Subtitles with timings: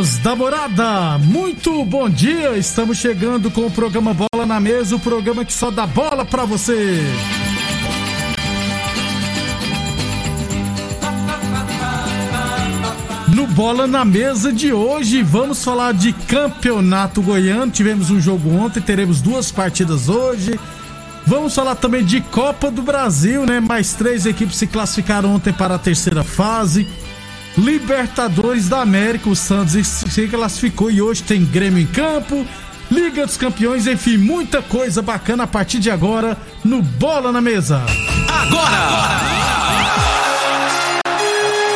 [0.00, 2.56] Amigos da morada, muito bom dia.
[2.56, 6.46] Estamos chegando com o programa Bola na Mesa o programa que só dá bola pra
[6.46, 7.02] você.
[13.34, 17.70] No Bola na Mesa de hoje, vamos falar de campeonato goiano.
[17.70, 20.58] Tivemos um jogo ontem, teremos duas partidas hoje.
[21.26, 23.60] Vamos falar também de Copa do Brasil, né?
[23.60, 26.88] Mais três equipes se classificaram ontem para a terceira fase.
[27.60, 32.46] Libertadores da América, o Santos se classificou e hoje tem Grêmio em campo.
[32.90, 37.84] Liga dos Campeões, enfim, muita coisa bacana a partir de agora no Bola na Mesa.
[38.28, 39.20] Agora!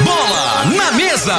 [0.03, 1.39] Bola na mesa!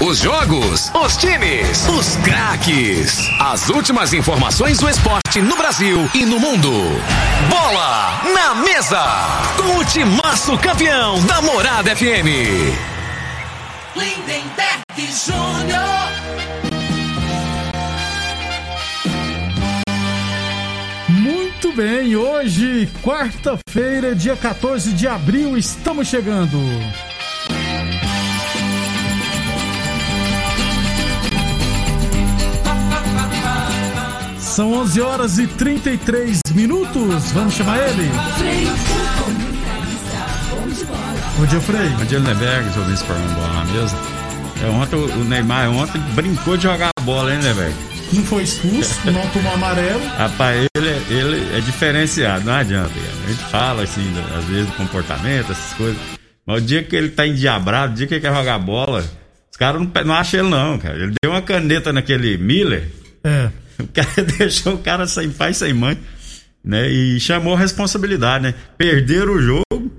[0.00, 3.18] Os jogos, os times, os craques.
[3.40, 6.70] As últimas informações do esporte no Brasil e no mundo.
[7.48, 9.02] Bola na mesa!
[9.56, 12.95] Com o timaço campeão da Morada FM.
[13.96, 14.84] Lindenberg
[15.24, 16.06] Júnior.
[21.08, 26.58] Muito bem, hoje, quarta-feira, dia 14 de abril, estamos chegando.
[34.38, 37.32] São 11 horas e 33 minutos.
[37.32, 38.10] Vamos chamar ele?
[41.36, 41.88] Bom dia, Frei.
[41.90, 43.96] Bom dia, Neberg, ouvindo esse programa bola na mesa.
[44.64, 47.74] É, ontem, o Neymar ontem brincou de jogar bola, hein, Neberg?
[48.12, 50.00] Não foi expulso, não tomou amarelo.
[50.16, 52.88] Rapaz, ele, é- ele é diferenciado, não adianta.
[52.90, 53.24] cara.
[53.24, 55.98] A gente fala assim, às vezes, do comportamento, essas coisas.
[56.46, 59.04] Mas o dia que ele tá endiabrado, o dia que ele quer jogar bola,
[59.50, 60.96] os caras não, não acham ele, não, cara.
[60.96, 62.88] Ele deu uma caneta naquele Miller,
[63.24, 63.50] É.
[63.82, 65.98] o cara deixou o cara sem pai, sem mãe,
[66.64, 66.88] né?
[66.88, 68.54] E chamou a responsabilidade, né?
[68.78, 69.90] Perderam o jogo,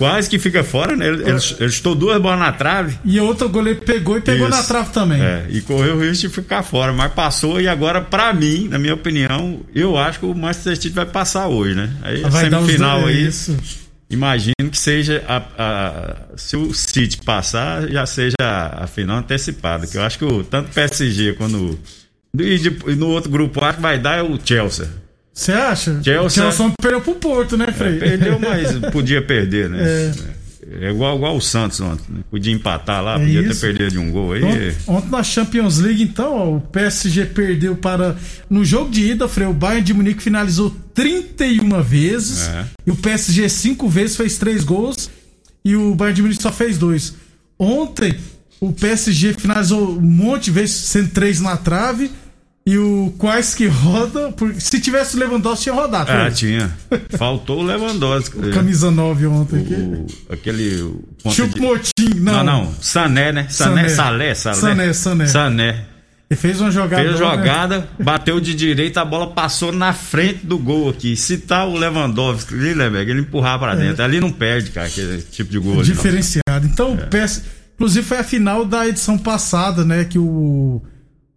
[0.00, 1.06] quase que fica fora, né?
[1.06, 2.98] Ele, ele, chutou duas bolas na trave.
[3.04, 4.56] E outro goleiro pegou e pegou Isso.
[4.56, 5.20] na trave também.
[5.22, 8.78] É, e correu o risco de ficar fora, mas passou e agora, pra mim, na
[8.78, 11.90] minha opinião, eu acho que o Manchester City vai passar hoje, né?
[12.02, 13.54] Aí, Vai dar os semifinal aí, Isso.
[14.08, 19.86] imagino que seja a, a- se o City passar, já seja a, a final antecipada,
[19.86, 21.78] que eu acho que o, tanto o PSG quando
[22.38, 24.88] e, de- e no outro grupo acho que vai dar é o Chelsea.
[25.40, 26.02] Você acha?
[26.02, 27.98] Chelsea- O Chelsea perdeu pro Porto, né, Frei?
[27.98, 29.78] Perdeu, mas podia perder, né?
[29.82, 30.12] É.
[30.82, 32.20] É, igual, igual o Santos ontem, né?
[32.30, 33.60] Podia empatar lá, É podia isso.
[33.60, 34.44] ter perdido de um gol aí.
[34.44, 38.16] Ontem, ontem na Champions League, então, ó, o PSG perdeu para.
[38.48, 42.46] No jogo de ida, Frei, o Bayern de Munique finalizou 31 vezes.
[42.48, 42.66] É.
[42.86, 45.10] E o PSG cinco vezes fez três gols.
[45.64, 47.14] E o Bayern de Munique só fez dois.
[47.58, 48.14] Ontem,
[48.60, 52.10] o PSG finalizou um monte de vezes, sendo três na trave.
[52.70, 54.30] E o quais que roda.
[54.32, 56.10] porque Se tivesse o Lewandowski, tinha rodado.
[56.10, 56.70] Ah, tinha.
[57.18, 58.38] Faltou o Lewandowski.
[58.54, 59.60] Camisa 9 ontem.
[59.62, 59.74] aqui.
[59.74, 60.82] O, aquele.
[60.82, 62.32] o ponta Chupo de- não.
[62.32, 62.74] Não, não.
[62.80, 63.46] Sané, né?
[63.48, 63.88] Sané.
[63.88, 64.56] Sané, Salé, Salé.
[64.56, 65.26] Sané, Sané.
[65.26, 65.84] Sané.
[66.30, 67.02] Ele fez uma jogada.
[67.02, 67.18] Fez né?
[67.18, 71.16] jogada, bateu de direita, a bola passou na frente do gol aqui.
[71.16, 74.04] Se tá o Lewandowski, ele empurrar pra dentro.
[74.04, 75.80] Ali não perde, cara, aquele tipo de gol.
[75.80, 76.64] ali, diferenciado.
[76.66, 77.04] Então, É.
[77.04, 77.42] o PS,
[77.74, 80.80] inclusive foi a final da edição passada, né, que o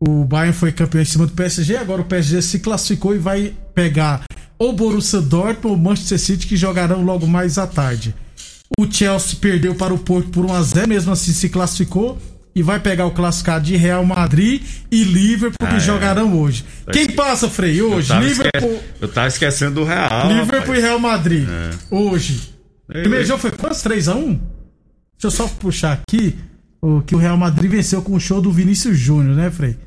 [0.07, 3.53] o Bayern foi campeão em cima do PSG, agora o PSG se classificou e vai
[3.73, 4.23] pegar
[4.59, 8.13] o Borussia Dortmund ou Manchester City que jogarão logo mais à tarde.
[8.77, 12.17] O Chelsea perdeu para o Porto por 1 a 0, mesmo assim se classificou
[12.55, 14.61] e vai pegar o classificado de Real Madrid
[14.91, 15.79] e Liverpool que Ah, é.
[15.79, 16.63] jogarão hoje.
[16.91, 18.07] Quem passa, Frei, Eu hoje?
[18.09, 18.85] tava, Liverpool, esque...
[19.01, 20.27] eu tava esquecendo do Real.
[20.27, 20.77] Liverpool rapaz.
[20.79, 21.47] e Real Madrid.
[21.89, 22.53] Hoje.
[22.89, 23.01] É.
[23.01, 23.81] Primeiro jogo foi quantos?
[23.83, 24.23] 3x1?
[24.23, 24.39] Deixa
[25.23, 26.35] eu só puxar aqui
[26.81, 29.77] o que o Real Madrid venceu com o show do Vinícius Júnior, né, Frei?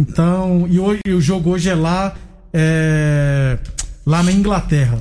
[0.00, 2.14] Então, e, hoje, e o jogo hoje é lá,
[2.52, 3.58] é,
[4.06, 4.98] lá na Inglaterra.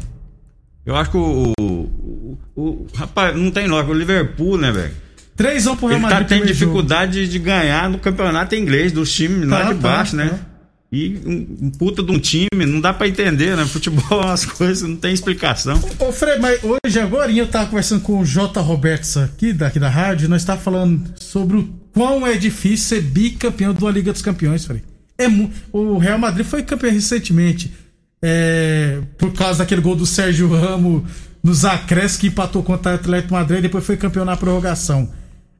[0.85, 3.91] Eu acho que o, o- o, o- rapaz, não tem lógica.
[3.91, 4.91] O Liverpool, né, velho?
[5.37, 6.27] 3 x 1 pro Real Ele tá Madrid.
[6.27, 6.71] tendo primeiro jogo.
[6.73, 10.27] dificuldade de ganhar no campeonato inglês, dos times lá Tá, de tá, baixo, né?
[10.29, 10.39] tá.
[10.91, 13.63] E um, um puta de um time, não dá pra entender, né?
[13.65, 15.79] Futebol é umas coisas, não tem explicação.
[15.99, 18.59] Ô, Fred, mas hoje, agora, eu tava conversando com o J.
[18.59, 23.73] Roberts aqui, daqui da rádio, nós tava falando sobre o quão é difícil ser bicampeão
[23.79, 24.83] uma Liga dos Campeões, Fred.
[25.17, 25.27] É
[25.73, 27.71] o Real Madrid foi campeão recentemente.
[28.21, 31.03] é, por causa daquele gol do Sérgio Ramos
[31.43, 35.09] nos acréscimos que empatou contra o Atlético Madrid e depois foi campeão na prorrogação.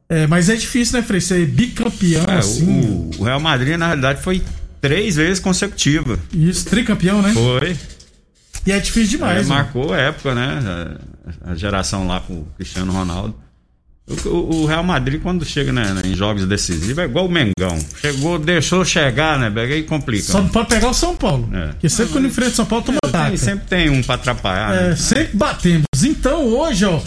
[0.08, 1.20] É, mas é difícil, né, Frei?
[1.20, 2.80] Ser bicampeão, É, assim.
[2.80, 4.42] o, o Real Madrid, na realidade, foi
[4.80, 6.18] três vezes consecutiva.
[6.32, 7.32] Isso, tricampeão, né?
[7.32, 7.76] Foi.
[8.66, 9.48] E é difícil demais.
[9.48, 9.54] né?
[9.54, 10.98] marcou a época, né?
[11.44, 13.34] A, a geração lá com o Cristiano Ronaldo.
[14.26, 17.78] O, o- Real Madrid, quando chega né, em jogos decisivos, é igual o Mengão.
[18.00, 19.52] Chegou, deixou chegar, né?
[19.62, 20.24] Aí complica.
[20.24, 21.48] Só não pode pegar o São Paulo.
[21.52, 21.68] É.
[21.68, 23.38] Porque sempre quando enfrenta o São Paulo, toma ataque.
[23.38, 24.96] sempre tem um pra atrapalhar, É, né?
[24.96, 25.84] sempre batemos.
[26.02, 27.00] Então hoje, ó,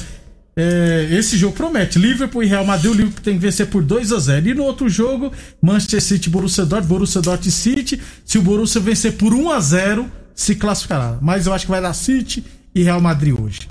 [0.56, 2.00] é, esse jogo promete.
[2.00, 4.64] Liverpool e Real Madrid, o Liverpool tem que vencer por 2 a 0 E no
[4.64, 8.02] outro jogo, Manchester City e Borussia Dortmund, Borussia Dortmund e City.
[8.24, 11.18] Se o Borussia vencer por 1 a 0 se classificará.
[11.22, 13.62] Mas eu acho que vai dar City e Real Madrid hoje.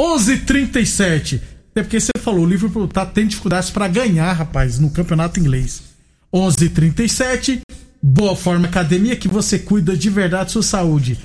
[0.00, 1.40] 11:37.
[1.72, 5.82] Até porque você falou, o Liverpool tá tendo dificuldades pra ganhar, rapaz, no campeonato inglês.
[6.32, 7.60] 11:37.
[8.02, 11.18] Boa Forma Academia que você cuida de verdade sua saúde.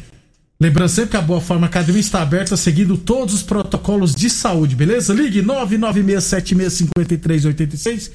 [0.60, 4.76] Lembrando sempre que a Boa Forma Academia está aberta seguindo todos os protocolos de saúde,
[4.76, 5.14] beleza?
[5.14, 8.12] Ligue 996765386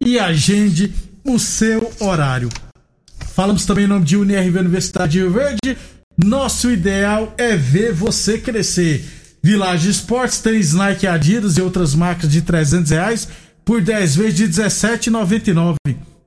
[0.00, 0.92] e agende
[1.24, 2.48] o seu horário.
[3.34, 5.78] Falamos também em nome de UniRV Universidade de Rio Verde.
[6.16, 9.04] Nosso ideal é ver você crescer.
[9.42, 13.28] Village Esportes tem Nike, Adidas e outras marcas de 300 reais
[13.64, 15.74] por 10 vezes de 17,99.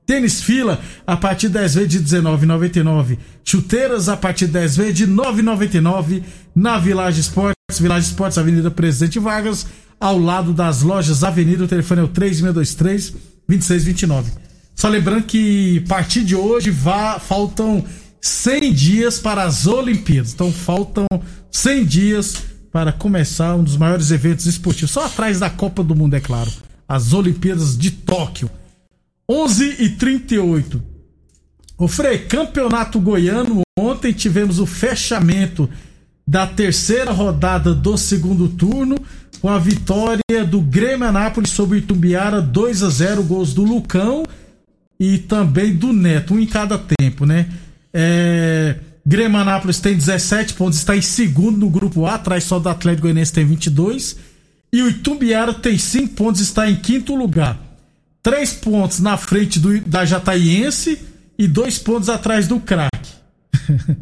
[0.04, 3.18] Tênis fila a partir de 10 vezes de 19,99.
[3.42, 6.22] Chuteiras a partir de 10 vezes de 9,99
[6.54, 7.56] na Village Esportes.
[7.80, 9.66] Village Esportes, Avenida Presidente Vargas,
[9.98, 11.64] ao lado das lojas Avenida.
[11.64, 13.14] O telefone é o 3623
[13.48, 14.32] 2629.
[14.74, 17.82] Só lembrando que a partir de hoje vá, faltam
[18.20, 20.34] 100 dias para as Olimpíadas.
[20.34, 21.06] Então faltam
[21.50, 24.90] 100 dias para começar um dos maiores eventos esportivos.
[24.90, 26.52] Só atrás da Copa do Mundo, é claro.
[26.86, 28.50] As Olimpíadas de Tóquio.
[29.26, 30.82] 11 e 38.
[31.78, 33.62] Ô Frei, campeonato goiano.
[33.78, 35.70] Ontem tivemos o fechamento
[36.28, 38.96] da terceira rodada do segundo turno
[39.40, 44.22] com a vitória do Grêmio Anápolis sobre o Itumbiara 2 a 0 gols do Lucão
[45.00, 47.48] e também do Neto, um em cada tempo, né?
[47.90, 48.76] É,
[49.06, 53.02] Grêmio Anápolis tem 17 pontos, está em segundo no grupo A, atrás só do Atlético
[53.02, 54.16] Goianiense tem 22.
[54.72, 57.56] E o Itumbiara tem 5 pontos, está em quinto lugar.
[58.22, 60.98] 3 pontos na frente do, da Jataiense
[61.38, 63.10] e 2 pontos atrás do craque.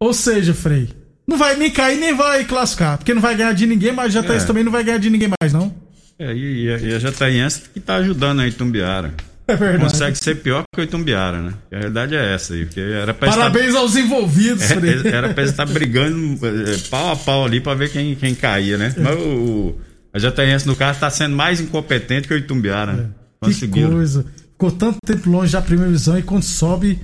[0.00, 0.88] Ou seja, Frei,
[1.26, 4.20] não vai nem cair nem vai classificar, porque não vai ganhar de ninguém, mas a
[4.20, 4.46] Jataiense É.
[4.48, 5.72] também não vai ganhar de ninguém mais, não.
[6.18, 9.14] É, e, e a- Jataiense que tá ajudando a Itumbiara.
[9.48, 9.84] É verdade.
[9.84, 11.54] Consegue ser pior que o Itumbiara, né?
[11.72, 15.00] A realidade é essa aí, porque era Parabéns aos envolvidos, estar, Frei.
[15.04, 18.76] é, era pra estar brigando é, pau a pau ali pra ver quem, quem caía,
[18.76, 18.94] né?
[18.98, 19.74] Mas o,
[20.12, 23.06] a Jataiense, no caso, tá sendo mais incompetente que o Itumbiara, né?
[23.42, 23.92] Que Conseguiram.
[23.92, 24.26] coisa.
[24.52, 26.98] Ficou tanto tempo longe da primeira visão e quando sobe,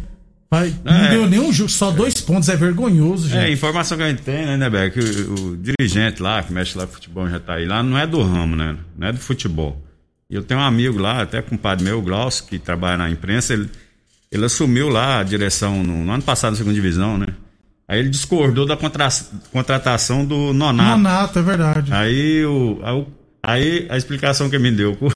[0.50, 0.74] vai.
[0.84, 1.08] Não É.
[1.10, 2.48] ganhou nenhum jogo, só dois pontos.
[2.48, 3.52] É vergonhoso, É, a gente.
[3.54, 6.86] informação que a gente tem, né, Neber, que o, o dirigente lá, que mexe lá
[6.86, 8.76] com futebol, já tá aí lá, não é do ramo, né?
[8.98, 9.80] Não é do futebol.
[10.34, 13.70] Eu tenho um amigo lá, até compadre meu, o Glaucio, que trabalha na imprensa, ele,
[14.32, 17.26] ele assumiu lá a direção no, no ano passado na segunda divisão, né?
[17.86, 19.08] Aí ele discordou da contra-
[19.52, 20.90] contratação do Nonato.
[20.98, 21.92] Nonato, é verdade.
[21.92, 22.80] Aí, o,
[23.42, 25.12] aí a explicação que ele me deu, o,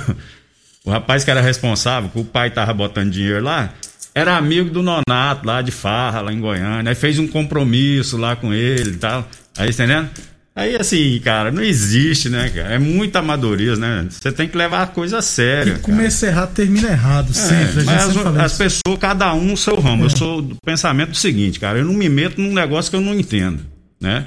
[0.86, 3.72] o rapaz que era responsável, que o pai tava botando dinheiro lá,
[4.14, 6.90] era amigo do Nonato lá de Farra, lá em Goiânia.
[6.90, 9.28] Aí fez um compromisso lá com ele e tal.
[9.56, 10.10] Aí, entendendo?
[10.58, 12.74] Aí, assim, cara, não existe, né, cara?
[12.74, 14.08] É muito amadorismo, né?
[14.10, 15.74] Você tem que levar a coisa a sério.
[15.74, 17.62] Que começa errado, termina errado, sempre.
[17.62, 20.04] É, gente mas sempre as, as pessoas, cada um no seu ramo.
[20.04, 23.00] Eu sou do pensamento do seguinte, cara, eu não me meto num negócio que eu
[23.00, 23.64] não entendo,
[24.00, 24.26] né?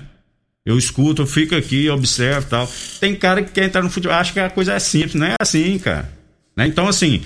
[0.65, 2.71] Eu escuto, eu fico aqui, observo e tal.
[3.01, 5.35] Tem cara que quer entrar no futebol, acha que a coisa é simples, não é
[5.41, 6.09] assim, cara.
[6.55, 6.65] Né?
[6.65, 7.23] Então, assim,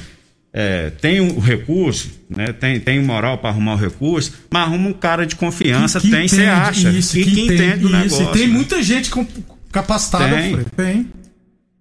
[0.58, 2.54] é, tem o recurso, né?
[2.54, 6.26] tem, tem moral para arrumar o recurso, mas arruma um cara de confiança, Que tem,
[6.30, 6.90] você entende acha.
[6.92, 7.98] Isso, e que entende do isso.
[7.98, 8.24] negócio.
[8.24, 8.54] E tem né?
[8.54, 9.28] muita gente com-
[9.70, 10.54] capacitada, Tem.
[10.54, 10.66] Frei.
[10.78, 11.08] Tem.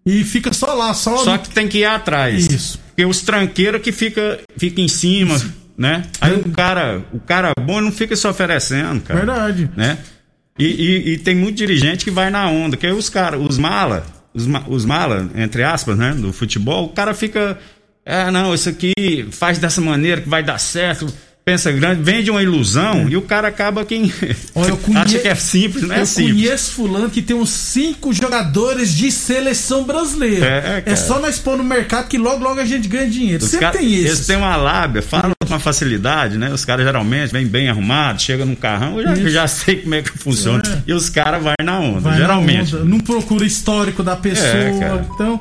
[0.04, 1.16] E fica só lá, só.
[1.18, 2.46] Só que tem que ir atrás.
[2.50, 2.80] Isso.
[2.88, 5.40] Porque os tranqueiros que fica, fica em cima,
[5.78, 6.02] né?
[6.20, 9.20] Aí o cara, o cara bom não fica se oferecendo, cara.
[9.20, 9.70] Verdade.
[9.76, 9.98] Né?
[10.58, 13.56] E, e- e tem muito dirigente que vai na onda, que aí os caras, os
[13.56, 14.04] mala,
[14.34, 17.58] os, os mala, entre aspas, né, do futebol, o cara fica,
[18.06, 18.92] ah, não, isso aqui
[19.30, 21.06] faz dessa maneira que vai dar certo,
[21.44, 24.10] pensa grande, vende uma ilusão e o cara acaba quem
[24.66, 26.34] eu conhe- acha que é simples, não é eu simples.
[26.34, 30.46] conheço fulano que tem uns cinco jogadores de seleção brasileira.
[30.46, 33.44] É, É, só nós pôr no mercado que logo, logo a gente ganha dinheiro.
[33.44, 34.26] Os Sempre cara- tem Eles esses.
[34.26, 36.50] têm uma lábia, falam com uma facilidade, né?
[36.50, 39.28] Os caras geralmente vêm bem arrumados, chegam num carrão, eu já, Isso.
[39.28, 40.62] já sei como é que funciona.
[40.66, 40.82] É.
[40.86, 42.74] E os caras vão na onda, Vai na geralmente.
[42.74, 44.48] onda, não procura histórico da pessoa.
[44.48, 45.06] É, cara.
[45.14, 45.38] então,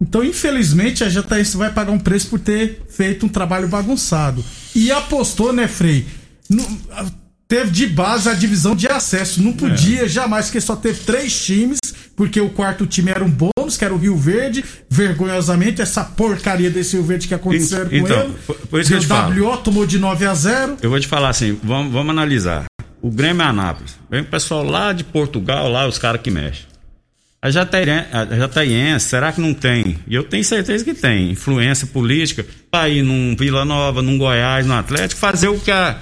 [0.00, 4.44] então, infelizmente, a JS vai pagar um preço por ter feito um trabalho bagunçado.
[4.74, 6.06] E apostou, né, Frei?
[6.48, 6.66] No-
[7.46, 9.42] teve de base a divisão de acesso.
[9.42, 9.54] Não É.
[9.54, 11.78] podia jamais, porque só teve três times,
[12.16, 14.64] porque o quarto time era um bônus, que era o Rio Verde.
[14.88, 18.34] Vergonhosamente, essa porcaria desse Rio Verde que aconteceu com Então, ele.
[18.68, 19.34] por- isso que eu te falo.
[19.34, 22.64] WO tomou de 9 a 0 Eu vou te falar assim, vamos, vamos analisar.
[23.02, 23.94] O Grêmio Anápolis.
[24.10, 26.64] Vem o pessoal lá de Portugal, lá os caras que mexem.
[27.42, 29.98] A Jataien- a Jataiense, será que não tem?
[30.06, 31.30] E eu tenho certeza que tem.
[31.30, 35.96] Influência política para ir num Vila Nova, num Goiás, no Atlético, fazer o que a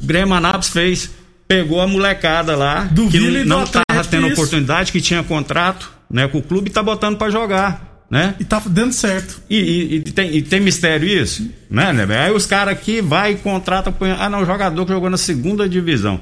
[0.00, 1.10] Grêmio Anápolis fez.
[1.48, 4.34] Pegou a molecada lá, Do que Vila não, não tava Atlético, tendo isso.
[4.34, 7.86] oportunidade, que tinha contrato né, com o clube e tá botando para jogar.
[8.10, 8.34] Né?
[8.40, 9.42] e tá dando certo.
[9.50, 11.46] E, e- e tem, e tem mistério isso?
[11.68, 12.06] Né, né?
[12.24, 15.68] Aí os caras aqui vai e contrata, ah, não, o jogador que jogou na segunda
[15.68, 16.18] divisão.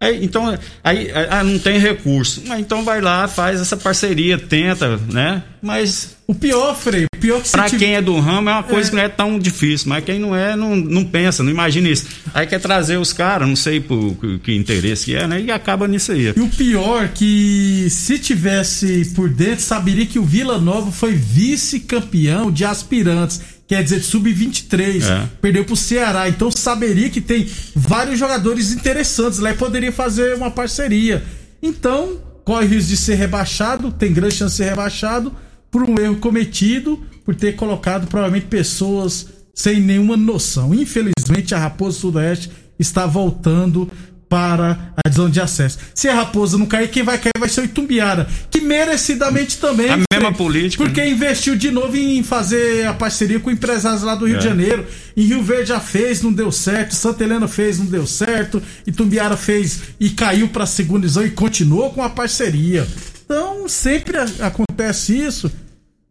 [0.00, 2.42] Aí, então, aí, ah, não tem recurso.
[2.46, 5.42] Mas então vai lá, faz essa parceria, tenta, né?
[5.60, 8.62] Mas O pior, Frei, o pior que pra tiver- quem é do ramo é uma
[8.62, 11.86] coisa que não é tão difícil, mas quem não é, não, não pensa, não imagina
[11.88, 12.06] isso.
[12.32, 15.40] Aí quer trazer os caras, não sei por que, que interesse que é, né?
[15.42, 16.32] E acaba nisso aí.
[16.34, 22.50] E o pior que se tivesse por dentro, saberia que o Vila Nova foi vice-campeão
[22.50, 23.40] de aspirantes,
[23.70, 25.04] quer dizer, de sub-23.
[25.08, 25.28] É.
[25.40, 26.28] Perdeu pro Ceará.
[26.28, 31.22] Então saberia que tem vários jogadores interessantes lá e poderia fazer uma parceria.
[31.62, 35.32] Então, corre risco de ser rebaixado, tem grande chance de ser rebaixado
[35.70, 40.74] por um erro cometido, por ter colocado provavelmente pessoas sem nenhuma noção.
[40.74, 43.88] Infelizmente, a Raposa Sudoeste está voltando
[44.30, 45.76] para a divisão de acesso.
[45.92, 49.90] Se a Raposa não cair, quem vai cair vai ser o Itumbiara, que merecidamente também.
[49.90, 54.26] A mesma política, Porque investiu de novo em fazer a parceria com empresários lá do
[54.26, 54.38] Rio É.
[54.38, 54.86] de Janeiro.
[55.16, 56.94] Em Rio Verde já fez, não deu certo.
[56.94, 58.62] Santa Helena fez, não deu certo.
[58.86, 62.86] Itumbiara fez e caiu para a segunda divisão e continuou com a parceria.
[63.24, 65.50] Então, sempre acontece isso.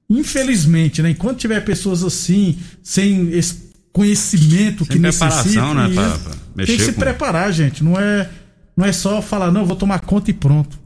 [0.10, 1.12] Infelizmente, né?
[1.12, 6.39] Enquanto tiver pessoas assim, sem esse conhecimento que Sem necessita, preparação, né, e- pra- pra
[6.66, 7.84] tem mexer que se com- preparar, gente.
[7.84, 8.30] Não é,
[8.76, 10.78] não é só falar, não, vou tomar conta e pronto.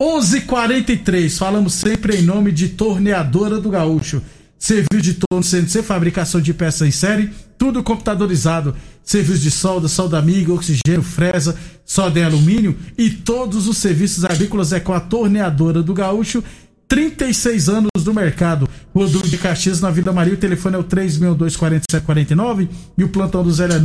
[0.00, 4.22] 11:43 falamos sempre em nome de Torneadora do Gaúcho.
[4.58, 8.76] Serviço de torno CNC, fabricação de peças em série, tudo computadorizado.
[9.02, 11.56] Serviço de solda, solda amiga, oxigênio, fresa,
[11.86, 16.44] solda em alumínio e todos os serviços agrícolas é com a Torneadora do Gaúcho.
[16.90, 18.68] 36 anos do mercado.
[18.92, 20.34] Duque de Caxias, na Vida Maria.
[20.34, 22.68] O telefone é o 362-4749
[22.98, 23.78] e o plantão do 0 é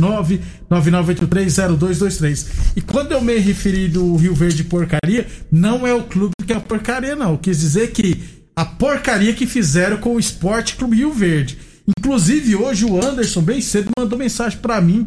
[0.68, 2.46] 999830223.
[2.74, 6.58] E quando eu me referi do Rio Verde porcaria, não é o clube que é
[6.58, 7.30] porcaria, não.
[7.30, 8.20] Eu quis dizer que
[8.56, 11.58] a porcaria que fizeram com o Esporte Clube Rio Verde.
[11.98, 15.06] Inclusive, hoje o Anderson, bem cedo, mandou mensagem pra mim.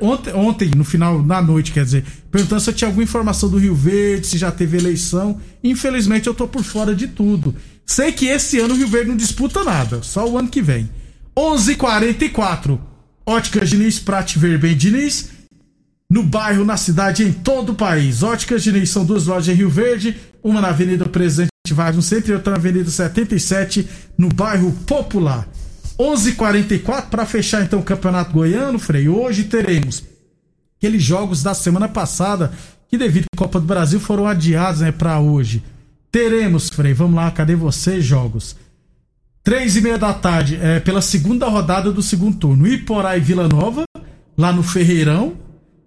[0.00, 3.58] Ontem, ontem, no final, na noite, quer dizer, perguntando se eu tinha alguma informação do
[3.58, 5.40] Rio Verde, se já teve eleição.
[5.62, 7.54] Infelizmente, eu tô por fora de tudo.
[7.86, 10.88] Sei que esse ano o Rio Verde não disputa nada, só o ano que vem.
[11.36, 12.78] 11:44
[13.24, 15.30] Óticas Diniz, Prate Verben Diniz,
[16.10, 18.22] no bairro, na cidade, em todo o país.
[18.22, 22.32] Óticas Diniz são duas lojas em Rio Verde, uma na Avenida Presidente Vargas no centro
[22.32, 25.48] e outra na Avenida 77, no bairro Popular.
[26.00, 29.06] 11:44 para fechar então o Campeonato Goiano, Frei.
[29.06, 30.02] Hoje teremos
[30.78, 32.52] aqueles jogos da semana passada
[32.88, 35.62] que devido à Copa do Brasil foram adiados, né, para hoje.
[36.10, 38.56] Teremos, Frei, vamos lá, cadê você, jogos?
[39.44, 42.66] Três e meia da tarde, é, pela segunda rodada do segundo turno.
[42.66, 43.84] Iporá e Vila Nova,
[44.36, 45.34] lá no Ferreirão.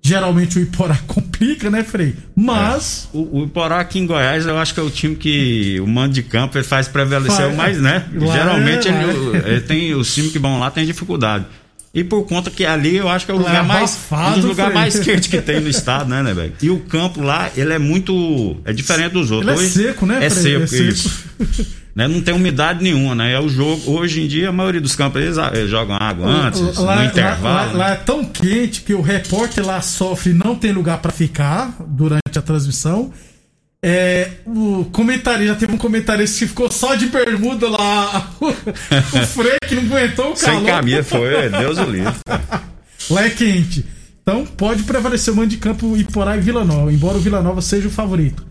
[0.05, 2.13] Geralmente o Iporá complica, né, Frei?
[2.36, 3.07] Mas.
[3.13, 6.13] O, o Iporá aqui em Goiás, eu acho que é o time que o mando
[6.13, 7.55] de campo ele faz prevalecer Faz.
[7.55, 8.05] mais, né?
[8.13, 9.50] Lá Geralmente é, ele, é.
[9.51, 11.45] ele tem os times que vão lá tem dificuldade.
[11.93, 14.31] E por conta que ali eu acho que é o Lá é lugar mais abafado,
[14.31, 16.53] um dos lugares mais quentes que tem no estado, né, né, velho?
[16.62, 19.53] E o campo lá, ele é muito é diferente dos outros.
[19.60, 20.43] Ele é seco, né, É Frei?
[20.43, 20.89] seco, É seco.
[20.89, 21.24] isso.
[21.96, 22.08] né?
[22.08, 23.34] Não tem umidade nenhuma, né?
[23.34, 23.92] É o jogo.
[23.92, 27.06] Hoje em dia a maioria dos campos eles, ah, eles jogam água antes, lá, no
[27.06, 27.44] intervalo.
[27.44, 27.74] lá- né?
[27.74, 31.76] lá é tão quente que o repórter lá sofre e não tem lugar pra ficar
[31.88, 33.12] durante a transmissão.
[33.86, 38.32] É, o comentarista, já teve um comentarista que ficou só de bermuda lá.
[38.40, 40.60] o Frei que não aguentou o calor.
[40.62, 42.14] Sem camisa foi, Deus o livre.
[43.10, 43.86] Lá é quente.
[44.22, 47.62] Então pode prevalecer o mando de campo Iporá e Vila Nova, embora o Vila Nova
[47.62, 48.46] seja o favorito.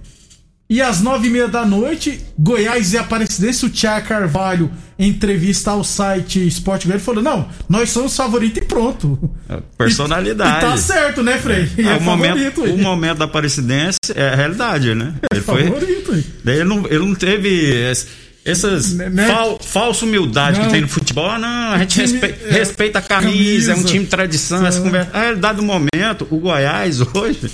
[0.73, 5.71] E às nove e meia da noite, Goiás e Aparecidense, o Tiago Carvalho, em entrevista
[5.73, 9.31] ao site Sport Goiás, falou: não, nós somos favoritos e pronto.
[9.77, 10.65] Personalidade.
[10.65, 11.69] E, e tá certo, né, Frei?
[11.77, 12.75] E Ah, é o, momento, favorito.
[12.75, 15.13] o momento da Aparecidense é a realidade, né?
[15.31, 16.13] É Ele foi, favorito.
[16.13, 16.25] aí.
[16.43, 18.07] daí ele não, ele não teve es-
[18.43, 19.27] essas Né- né?
[19.29, 20.67] fal- falsa humildade Não.
[20.67, 21.29] que tem no futebol.
[21.29, 23.93] Ah, não, a gente Time- respe- é, respeita a camisa, é um camisa.
[23.93, 24.67] time de tradição.
[24.67, 24.85] Essa Sim.
[24.85, 25.11] conversa.
[25.13, 27.51] A realidade do momento, o Goiás hoje,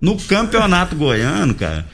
[0.00, 1.86] no campeonato goiano, cara.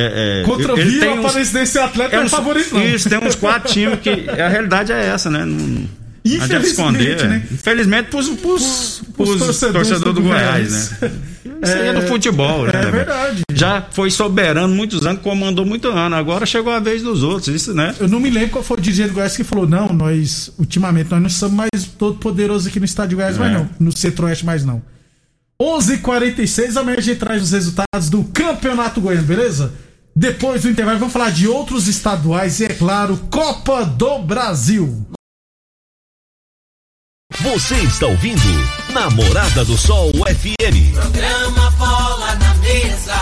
[0.00, 2.74] É, é, Contra ele Vila, tem uns- Aparecidense e Atlético é não é uns- favorito,
[2.74, 2.82] não.
[2.84, 4.10] Isso, tem uns quatro times que.
[4.30, 5.44] A realidade é essa, né?
[5.44, 5.88] Não,
[6.24, 7.28] Infelizmente, esconder.
[7.28, 7.42] né?
[7.50, 10.90] Infelizmente pros, pros, Pros pros torcedores torcedores do do Goiás, Goiás.
[11.00, 11.10] né?
[11.62, 12.72] Isso aí é do futebol, né?
[12.74, 13.42] é verdade.
[13.52, 16.16] Já foi soberano muitos anos, comandou muitos anos.
[16.18, 17.94] Agora chegou a vez dos outros, isso, né?
[17.98, 21.10] Eu não me lembro qual foi o dirigente do Goiás que falou: não, nós, ultimamente,
[21.10, 23.38] nós não somos mais todo poderosos aqui no estádio de Goiás, É.
[23.40, 23.68] mais não.
[23.80, 24.80] No Centro-Oeste, mais não.
[25.60, 29.72] 11 h 46 amanhã a gente traz os resultados do Campeonato Goiano, beleza?
[30.18, 35.06] Depois do intervalo, vamos falar de outros estaduais e, é claro, Copa do Brasil.
[37.40, 38.42] Você está ouvindo
[38.92, 40.92] Namorada do Sol FM.
[40.92, 43.14] Programa Bola na Mesa,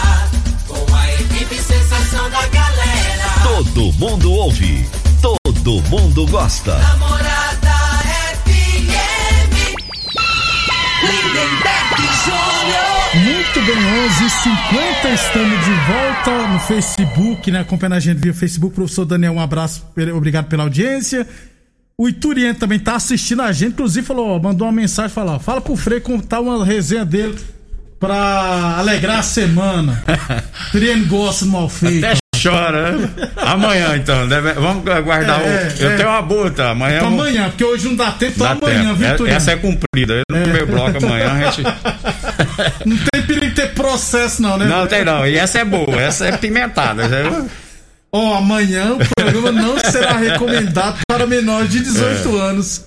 [0.67, 3.43] com a equipe sensação da galera.
[3.43, 4.89] Todo mundo ouve,
[5.21, 6.79] todo mundo gosta.
[6.79, 7.46] Namorada
[13.57, 14.29] Muito bem, 11 h
[15.01, 17.61] 50 estamos de volta no Facebook, né?
[17.61, 18.75] Acompanhando a gente via Facebook.
[18.75, 19.83] Professor Daniel, um abraço,
[20.15, 21.27] obrigado pela audiência.
[21.97, 25.63] O Iturien também tá assistindo a gente, inclusive falou, ó, mandou uma mensagem falou, fala
[25.63, 27.35] pro Frei contar uma resenha dele
[27.99, 30.05] pra alegrar a semana.
[30.69, 32.05] Iturien gosta do mal feito.
[32.05, 32.93] Até chora.
[32.93, 33.09] né?
[33.37, 34.29] Amanhã, então.
[34.29, 35.45] deve- vamos aguardar É,
[35.81, 35.83] o.
[35.83, 35.97] Eu é.
[35.97, 36.71] tenho uma boa, tá?
[36.73, 36.97] Amanhã.
[36.99, 39.17] Então amanhã, porque hoje não dá tempo, então dá amanhã, tempo.
[39.17, 39.31] viu, É-?
[39.31, 40.21] Essa é cumprida.
[40.31, 41.67] No primeiro bloco amanhã a gente.
[42.87, 44.67] Não tem perigo ter processo não, né?
[44.67, 45.27] Não, tem não.
[45.27, 46.01] E essa é boa.
[46.01, 47.03] Essa é pimentada.
[48.13, 52.85] Ó, amanhã o programa não será recomendado para menores de 18 anos.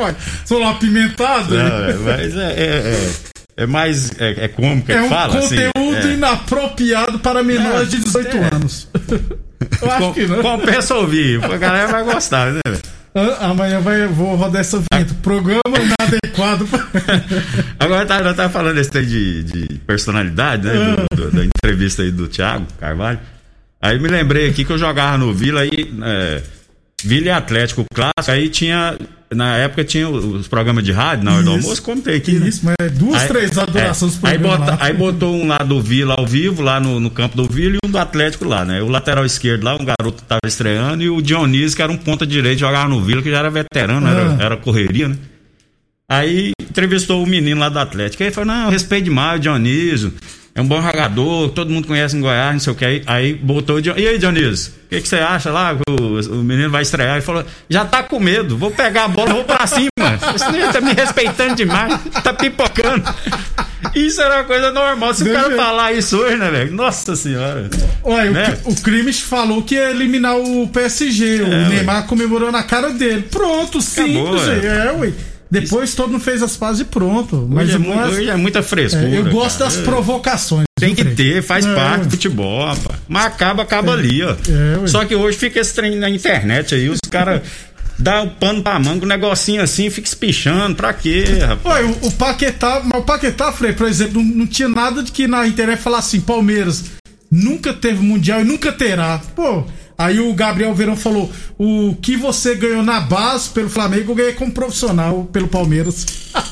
[0.00, 1.54] Olha, sou lá apimentado?
[1.56, 3.10] Não, é, mas é, é, é,
[3.62, 4.10] é mais.
[4.20, 5.38] É, é como que É um fala?
[5.38, 6.12] assim, conteúdo é.
[6.12, 8.88] inapropriado para menores de 18 anos.
[9.82, 10.40] Eu acho Com- que não.
[10.42, 11.44] Compensa ouvir.
[11.44, 12.60] A galera vai gostar, né?
[12.64, 12.78] velho?
[13.40, 15.14] Amanhã vai, vou rodar essa vinheta.
[15.22, 16.68] Programa inadequado.
[17.78, 20.96] Agora tá, eu tava falando esse de, de personalidade, né?
[21.12, 23.18] Do- do- da entrevista aí do Thiago Carvalho.
[23.80, 25.92] Aí me lembrei aqui que eu jogava no Vila aí.
[26.02, 26.42] É,
[27.04, 28.96] Vila e Atlético clássico, aí tinha.
[29.34, 31.60] Na época tinha os programas de rádio na hora do Isso.
[31.64, 32.32] almoço, contei aqui.
[32.38, 32.48] né?
[32.48, 34.78] Isso, mas duas, Aí- três horas de duração é, dos aí, bota- lá.
[34.80, 37.86] aí botou um lá do Vila ao vivo, lá no, no campo do Vila, e
[37.86, 38.80] um do Atlético lá, né?
[38.80, 41.96] O lateral esquerdo lá, um garoto que tava estreando, e o Dionísio, que era um
[41.98, 44.10] ponta direito, jogava no Vila, que já era veterano, Ah.
[44.10, 45.16] era, era correria, né?
[46.10, 48.22] Aí entrevistou o menino lá do Atlético.
[48.22, 50.14] Aí falou: Não, eu respeito demais o Dionísio.
[50.58, 52.84] É um bom jogador, todo mundo conhece em Goiás, não sei o que.
[52.84, 54.08] Aí, aí botou o Dionísio.
[54.08, 54.72] E aí, Dionísio?
[54.86, 55.76] O que, que você acha lá?
[55.88, 57.12] O, o menino vai estrear.
[57.12, 59.88] Ele falou: Já tá com medo, vou pegar a bola, vou pra cima.
[60.50, 63.04] Menino tá me respeitando demais, tá pipocando.
[63.94, 65.14] Isso era uma coisa normal.
[65.14, 66.72] Se o cara falar isso hoje, né, velho?
[66.72, 67.70] Nossa senhora.
[68.02, 68.44] Olha, o né?
[68.46, 71.42] cri- o, Crimes falou que ia eliminar o PSG.
[71.42, 71.68] o ué.
[71.68, 73.22] Neymar comemorou na cara dele.
[73.30, 74.42] Pronto, simples.
[74.48, 74.86] ué.
[74.88, 75.12] é, ué.
[75.50, 77.46] Depois todo mundo fez as pazes e pronto.
[77.50, 79.08] Mas Hoje, é, muito- hoje é muita frescura.
[79.08, 79.70] é, eu gosto cara.
[79.70, 80.64] das provocações.
[80.78, 82.04] Tem que ter, faz É, parte ué.
[82.04, 82.98] do futebol, rapaz.
[83.08, 84.30] Mas acaba, acaba ali, ó.
[84.30, 84.86] É, ué.
[84.86, 87.40] Só que hoje fica esse trem na internet aí, os caras
[87.98, 91.76] dão o pano pra manga, um negocinho assim, fica espichando, pra quê, rapaz?
[91.76, 95.10] Olha, o, o Paquetá, mas o Paquetá, Frei, por exemplo, não, não tinha nada de
[95.10, 96.84] que na internet falar assim, Palmeiras
[97.30, 99.20] nunca teve mundial e nunca terá.
[99.34, 99.64] Pô,
[99.98, 104.32] aí o Gabriel Verão falou: o que você ganhou na base pelo Flamengo, eu ganhei
[104.32, 106.06] como profissional pelo Palmeiras.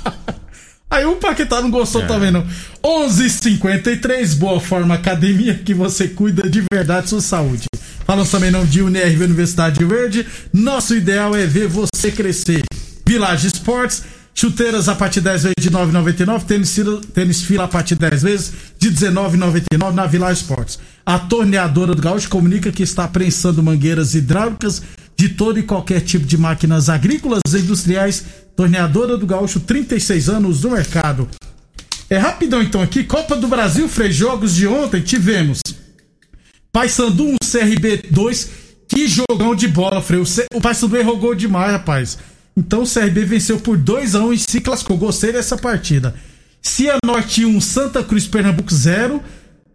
[0.89, 2.07] Aí o Paquetá não gostou É.
[2.07, 2.47] também, não.
[2.83, 7.67] 11:53 h 53 Boa Forma Academia, que você cuida de verdade sua saúde.
[8.07, 10.25] Falamos também não de UNRV Universidade de Verde.
[10.53, 12.63] Nosso ideal é ver você crescer.
[13.07, 16.45] Village Esportes, chuteiras a partir de 10 vezes de 9,99.
[16.45, 20.79] Tênis, fila- tênis fila a partir de 10 vezes de 19,99 na Village Esportes.
[21.07, 24.83] A torneadora do Gaúcho comunica que está prensando mangueiras hidráulicas
[25.17, 28.25] de todo e qualquer tipo de máquinas agrícolas e industriais.
[28.57, 31.29] Torneadora do Gaúcho, 36 anos no mercado.
[32.11, 35.61] É rapidão então aqui, Copa do Brasil, Frei, jogos de ontem tivemos
[36.73, 38.51] Paysandu 1, CRB 2,
[38.89, 40.21] que jogão de bola, Frei.
[40.21, 42.19] O, C- Paysandu errou gol demais, rapaz.
[42.57, 44.97] Então o CRB venceu por 2 a 1 e se classificou.
[44.97, 46.15] Gostei dessa partida.
[46.63, 49.23] Cianorte 1, Santa Cruz Pernambuco 0.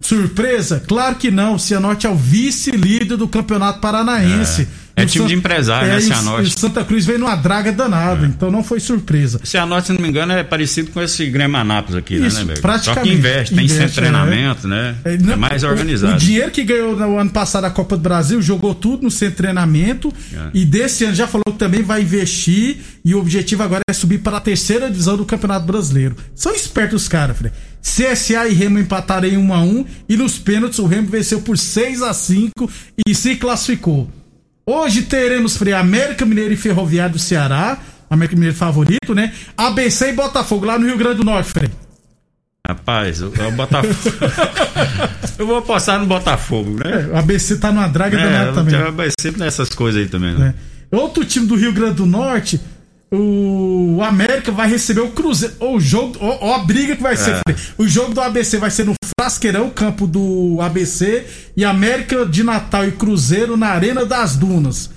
[0.02, 0.84] Surpresa?
[0.86, 1.58] Claro que não.
[1.58, 4.64] Cianorte é o vice-líder do Campeonato Paranaense.
[4.64, 6.50] É O time de empresário, né, e o- Cianorte.
[6.50, 9.40] e O Santa Cruz veio numa draga danada, então não foi surpresa.
[9.44, 12.38] O Cianorte, se não me engano, é parecido com esse Grêmio Anápolis aqui, né, Isso,
[12.40, 12.58] né, Berg?
[12.58, 13.08] Só praticamente.
[13.10, 14.96] que investe, tem Investe, treinamento, né?
[15.06, 16.16] É, É, não, mais o- organizado.
[16.16, 19.38] O, dinheiro que ganhou no ano passado a Copa do Brasil jogou tudo no centro
[19.38, 20.50] treinamento É.
[20.54, 24.20] e desse ano já falou que também vai investir e o objetivo agora é subir
[24.20, 26.16] para a terceira divisão do Campeonato Brasileiro.
[26.36, 27.54] São espertos os caras, Fred.
[27.82, 31.58] CSA e Remo empataram em 1 a 1 e nos pênaltis o Remo venceu por
[31.58, 32.70] 6 a 5
[33.08, 34.08] e se classificou.
[34.66, 37.78] Hoje teremos Frei América Mineiro e Ferroviário do Ceará,
[38.10, 39.34] América Mineiro favorito, né?
[39.58, 41.70] ABC e Botafogo lá no Rio Grande do Norte, Frei.
[42.68, 43.96] Rapaz, o, o Botafogo.
[45.40, 47.08] eu vou apostar no Botafogo, né?
[47.12, 48.76] O ABC tá numa draga danada É, também.
[48.76, 50.40] eu- vai sempre nessas coisas aí também, né?
[50.40, 50.54] né?
[50.92, 52.62] Outro time do Rio Grande do Norte,
[53.14, 55.56] o América vai receber o Cruzeiro.
[55.60, 57.36] Ó, O jogo, ó, a briga que vai ser.
[57.36, 57.56] É.
[57.78, 62.88] O jogo do ABC vai ser no Frasqueirão, campo do ABC, e América de Natal
[62.88, 64.90] e Cruzeiro na Arena das Dunas.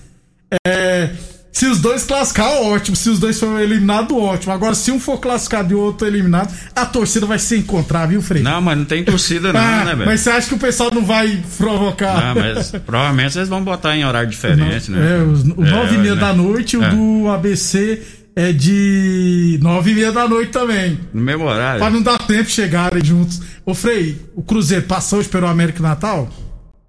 [0.66, 1.10] É,
[1.54, 2.96] se os dois classificar, ótimo.
[2.96, 4.52] Se os dois forem eliminados, ótimo.
[4.52, 8.20] Agora, se um for classificado e o outro eliminado, a torcida vai se encontrar, viu,
[8.20, 8.42] Frei?
[8.42, 10.04] Não, mas não tem torcida não, Ah, né, velho?
[10.06, 12.34] mas você acha que o pessoal não vai provocar?
[12.34, 15.18] Não, mas provavelmente eles vão botar em horário diferente, né?
[15.18, 16.20] É, os, o É, 9 e meia né?
[16.20, 16.90] da noite, o É.
[16.90, 18.02] do ABC
[18.36, 20.98] é de 9 e meia da noite também.
[21.14, 21.78] No mesmo horário.
[21.78, 23.40] Pra não dar tempo de chegarem juntos.
[23.64, 26.28] Ô Frei, o Cruzeiro passou hoje pelo América Natal?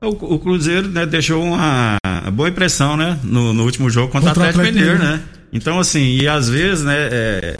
[0.06, 1.98] O, o Cruzeiro né, deixou uma
[2.34, 3.18] boa impressão, né?
[3.24, 5.22] No, no último jogo contra, Contra o Atlético Atlético Mineiro, né?
[5.54, 6.96] Então, assim, e às vezes, né?
[6.98, 7.58] É,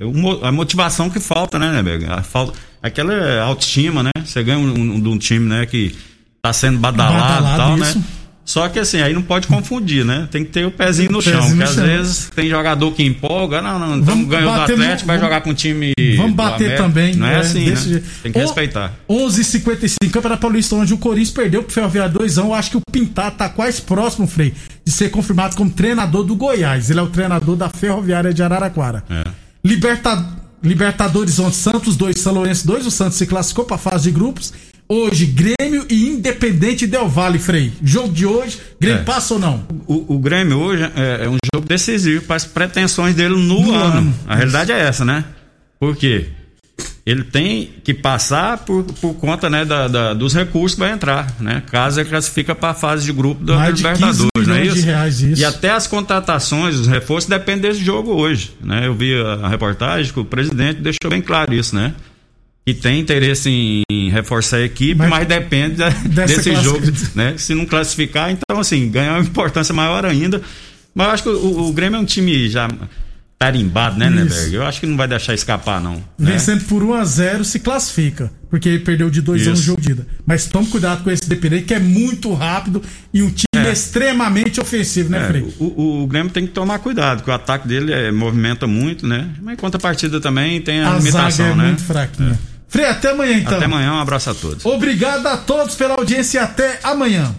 [0.00, 1.98] é, a motivação que falta, né, né?
[2.08, 4.10] A falta, aquela autoestima, né?
[4.24, 5.94] Você ganha um, um- de um time, né, que
[6.42, 7.98] tá sendo badalado e Badalado, tal, isso.
[7.98, 8.04] né?
[8.44, 10.28] Só que assim, aí não pode confundir, né?
[10.30, 11.84] Tem que ter o pezinho no Pezinho chão, no porque às chão.
[11.86, 15.16] vezes tem jogador que empolga, não, não, então Vamos ganhou do bater no- Atlético, vai
[15.16, 15.92] vamos- jogar com um time.
[16.16, 16.82] Vamos bater América.
[16.82, 17.14] também.
[17.14, 17.92] Não é, assim, desse né?
[17.94, 18.06] jeito.
[18.22, 18.92] Tem que O- respeitar.
[19.08, 23.30] 11h55, Campeonato Paulista, onde o Corinthians perdeu pro Ferroviário 2 Eu acho que o Pintar
[23.30, 24.52] tá quase próximo, Frei,
[24.84, 26.90] de ser confirmado como treinador do Goiás.
[26.90, 29.02] Ele é o treinador da Ferroviária de Araraquara.
[29.08, 29.24] É.
[29.64, 30.44] Liberta...
[30.62, 32.86] Libertadores onde Santos 2, São Lourenço 2.
[32.86, 34.50] O Santos se classificou pra fase de grupos.
[34.88, 37.72] Hoje, Grêmio e Independente Del Vale, Frei.
[37.82, 39.04] Jogo de hoje, Grêmio É.
[39.04, 39.66] passa ou não?
[39.86, 43.74] O, o Grêmio hoje é, é um jogo decisivo para as pretensões dele no, No
[43.74, 43.98] ano.
[43.98, 44.14] ano.
[44.26, 45.24] A realidade é essa, né?
[45.80, 46.26] Por quê?
[47.06, 51.34] Ele tem que passar por, por conta né, da, da- dos recursos que vai entrar,
[51.40, 51.62] né?
[51.70, 54.84] Caso ele classifica para a fase de grupo da 15 Libertadores, não é isso?
[54.86, 55.40] reais, isso.
[55.40, 58.86] E até as contratações, os reforços dependem desse jogo hoje, né?
[58.86, 61.94] Eu vi a, a reportagem que o presidente deixou bem claro isso, né?
[62.66, 63.50] Que tem interesse
[63.90, 65.76] em reforçar a equipe, Mas- mas, depende
[66.08, 66.80] desse jogo,
[67.14, 67.34] né?
[67.36, 70.40] Se não classificar, então assim, ganha uma importância maior ainda.
[70.94, 72.66] Mas eu acho que o, o Grêmio é um time já
[73.38, 74.08] tarimbado, né.
[74.08, 74.54] Neberg?
[74.54, 75.96] Eu acho que não vai deixar escapar, não.
[76.18, 76.32] né?
[76.32, 78.32] Vencendo por 1x0 se classifica.
[78.48, 79.62] Porque ele perdeu de 2 a 1 no Isso.
[79.64, 80.06] jogo de ida.
[80.24, 82.80] Mas tome cuidado com esse Independente, que é muito rápido
[83.12, 85.54] e um time extremamente ofensivo, né, É, Frei?
[85.58, 89.28] o, o- Grêmio tem que tomar cuidado, porque o ataque dele é, movimenta muito, né?
[89.42, 91.66] Mas em contrapartida também tem a, A limitação, zaga é né?
[91.66, 92.38] muito fraquinha.
[92.68, 93.56] Frei, até amanhã então.
[93.56, 94.64] Até amanhã, um abraço a todos.
[94.64, 97.34] Obrigado a todos pela audiência e até amanhã.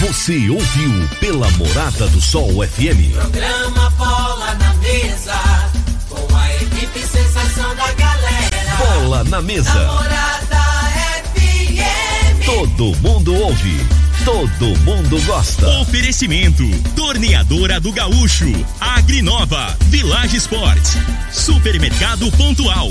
[0.00, 3.14] Você ouviu pela Morada do Sol FM.
[3.14, 5.34] Programa Bola na Mesa,
[6.08, 8.76] com a equipe sensação da galera.
[8.78, 9.72] Bola na mesa.
[9.72, 10.60] Morada
[11.34, 12.44] FM.
[12.44, 13.80] Todo mundo ouve.
[14.26, 15.66] Todo mundo gosta.
[15.80, 16.64] Oferecimento:
[16.96, 20.98] Torneadora do Gaúcho, Agrinova, Village Sports,
[21.32, 22.90] Supermercado Pontual,